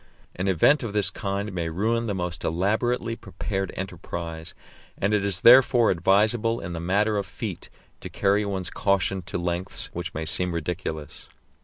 An 0.35 0.47
event 0.47 0.81
of 0.81 0.93
this 0.93 1.11
kind 1.11 1.53
may 1.53 1.69
ruin 1.69 2.07
the 2.07 2.15
most 2.15 2.43
elaborately 2.43 3.15
prepared 3.15 3.71
enterprise, 3.75 4.55
and 4.97 5.13
it 5.13 5.23
is 5.23 5.41
therefore 5.41 5.91
advisable 5.91 6.59
in 6.59 6.73
the 6.73 6.79
matter 6.79 7.17
of 7.17 7.27
feet 7.27 7.69
to 7.99 8.09
carry 8.09 8.43
one's 8.43 8.71
caution 8.71 9.21
to 9.21 9.37
lengths 9.37 9.91
which 9.93 10.15
may 10.15 10.25
seem 10.25 10.55
ridiculous. 10.55 11.27